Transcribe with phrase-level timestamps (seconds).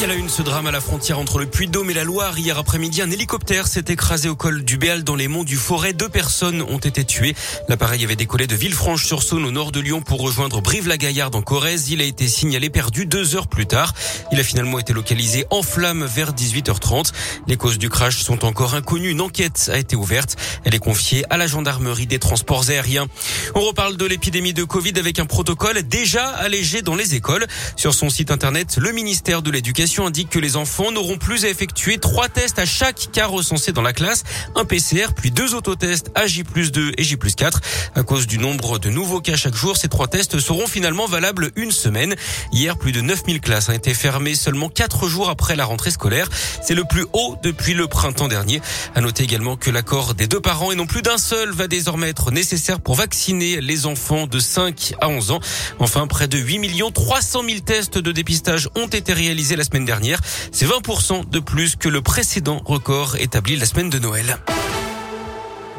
[0.00, 2.04] Il y a la une, ce drame à la frontière entre le Puy-de-Dôme et la
[2.04, 2.38] Loire.
[2.38, 5.92] Hier après-midi, un hélicoptère s'est écrasé au col du Béal dans les monts du Forêt.
[5.92, 7.34] Deux personnes ont été tuées.
[7.68, 11.90] L'appareil avait décollé de Villefranche-sur-Saône au nord de Lyon pour rejoindre Brive-la-Gaillarde en Corrèze.
[11.90, 13.92] Il a été signalé perdu deux heures plus tard.
[14.32, 17.12] Il a finalement été localisé en flammes vers 18h30.
[17.46, 19.10] Les causes du crash sont encore inconnues.
[19.10, 20.36] Une enquête a été ouverte.
[20.64, 23.06] Elle est confiée à la gendarmerie des transports aériens.
[23.54, 27.46] On reparle de l'épidémie de Covid avec un protocole déjà allégé dans les écoles.
[27.76, 31.48] Sur son site internet, le ministère de l'Éducation indique que les enfants n'auront plus à
[31.48, 34.22] effectuer trois tests à chaque cas recensé dans la classe,
[34.54, 37.58] un PCR puis deux autotests à J2 et J4.
[37.96, 41.50] À cause du nombre de nouveaux cas chaque jour, ces trois tests seront finalement valables
[41.56, 42.14] une semaine.
[42.52, 46.28] Hier, plus de 9000 classes ont été fermées seulement quatre jours après la rentrée scolaire.
[46.62, 48.60] C'est le plus haut depuis le printemps dernier.
[48.94, 52.08] À noter également que l'accord des deux parents et non plus d'un seul va désormais
[52.10, 55.40] être nécessaire pour vacciner les enfants de 5 à 11 ans.
[55.80, 56.60] Enfin, près de 8
[56.94, 60.20] 300 000 tests de dépistage ont été réalisés la semaine dernière.
[60.52, 64.36] C'est 20% de plus que le précédent record établi la semaine de Noël.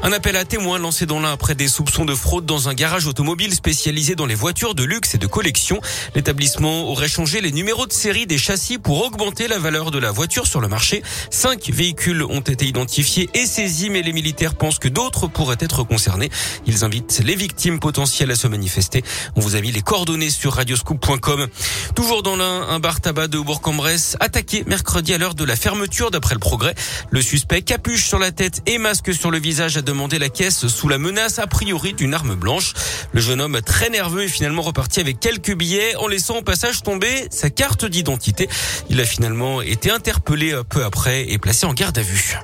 [0.03, 3.05] Un appel à témoins lancé dans l'un après des soupçons de fraude dans un garage
[3.05, 5.80] automobile spécialisé dans les voitures de luxe et de collection.
[6.16, 10.09] L'établissement aurait changé les numéros de série des châssis pour augmenter la valeur de la
[10.09, 11.03] voiture sur le marché.
[11.29, 15.83] Cinq véhicules ont été identifiés et saisis, mais les militaires pensent que d'autres pourraient être
[15.83, 16.31] concernés.
[16.66, 19.03] Ils invitent les victimes potentielles à se manifester.
[19.35, 21.47] On vous a mis les coordonnées sur radioscoop.com.
[21.95, 26.09] Toujours dans l'un, un bar tabac de Bourg-en-Bresse attaqué mercredi à l'heure de la fermeture
[26.09, 26.73] d'après le progrès.
[27.11, 29.83] Le suspect capuche sur la tête et masque sur le visage a
[30.20, 32.73] la caisse sous la menace a priori d'une arme blanche.
[33.11, 36.81] Le jeune homme très nerveux est finalement reparti avec quelques billets en laissant au passage
[36.81, 38.47] tomber sa carte d'identité.
[38.89, 42.38] Il a finalement été interpellé peu après et placé en garde à vue.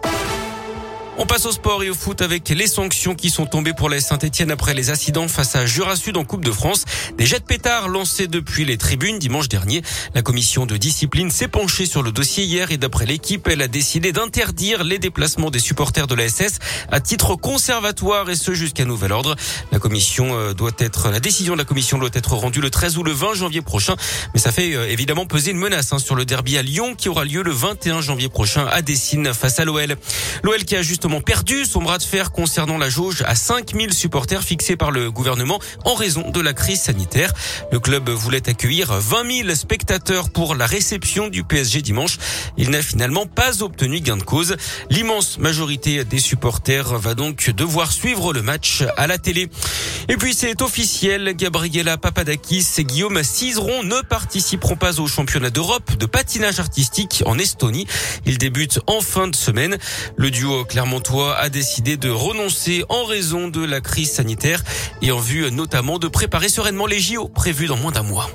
[1.19, 3.99] On passe au sport et au foot avec les sanctions qui sont tombées pour la
[3.99, 6.85] Saint-Etienne après les incidents face à Jura Sud en Coupe de France.
[7.17, 9.81] Des jets de pétards lancés depuis les tribunes dimanche dernier.
[10.13, 13.67] La commission de discipline s'est penchée sur le dossier hier et d'après l'équipe, elle a
[13.67, 16.59] décidé d'interdire les déplacements des supporters de la SS
[16.91, 19.35] à titre conservatoire et ce jusqu'à nouvel ordre.
[19.71, 22.95] La commission euh, doit être, la décision de la commission doit être rendue le 13
[22.99, 23.95] ou le 20 janvier prochain.
[24.35, 27.09] Mais ça fait euh, évidemment peser une menace hein, sur le derby à Lyon qui
[27.09, 29.95] aura lieu le 21 janvier prochain à Dessine face à l'OL.
[30.43, 30.83] L'OL qui a
[31.21, 35.59] perdu son bras de fer concernant la jauge à 5000 supporters fixés par le gouvernement
[35.85, 37.33] en raison de la crise sanitaire.
[37.71, 42.17] Le club voulait accueillir 20 000 spectateurs pour la réception du PSG dimanche.
[42.57, 44.57] Il n'a finalement pas obtenu gain de cause.
[44.89, 49.49] L'immense majorité des supporters va donc devoir suivre le match à la télé.
[50.09, 55.95] Et puis c'est officiel, Gabriela Papadakis et Guillaume Cizeron ne participeront pas au championnat d'Europe
[55.97, 57.87] de patinage artistique en Estonie.
[58.25, 59.77] Ils débutent en fin de semaine.
[60.15, 64.63] Le duo Clermont Montois a décidé de renoncer en raison de la crise sanitaire
[65.01, 68.29] et en vue notamment de préparer sereinement les JO prévus dans moins d'un mois.